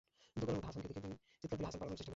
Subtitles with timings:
[0.39, 2.09] দোকানের মধ্যে হাসানকে দেখে তিনি চিৎকার দিলে হাসান পালানোর চেষ্টা করে।